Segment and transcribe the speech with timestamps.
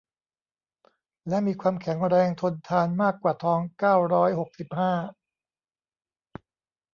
[1.27, 4.93] และมีความแข็งแรง ทนทาน มากกว่าทอง เก้าร้อยหกสิบห้า